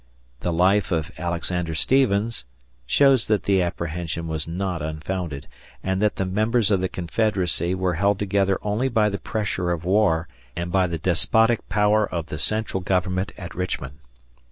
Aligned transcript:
"The 0.39 0.51
Life 0.51 0.91
of 0.91 1.11
Alexander 1.19 1.75
Stephens" 1.75 2.43
shows 2.87 3.27
that 3.27 3.43
the 3.43 3.61
apprehension 3.61 4.27
was 4.27 4.47
not 4.47 4.81
unfounded, 4.81 5.45
and 5.83 6.01
that 6.01 6.15
the 6.15 6.25
members 6.25 6.71
of 6.71 6.81
the 6.81 6.89
Confederacy 6.89 7.75
were 7.75 7.93
held 7.93 8.17
together 8.17 8.57
only 8.63 8.89
by 8.89 9.09
the 9.09 9.19
pressure 9.19 9.69
of 9.69 9.85
war 9.85 10.27
and 10.55 10.71
by 10.71 10.87
the 10.87 10.97
despotic 10.97 11.69
power 11.69 12.09
of 12.11 12.25
the 12.29 12.39
central 12.39 12.81
government 12.81 13.31
at 13.37 13.53
Richmond. 13.53 13.99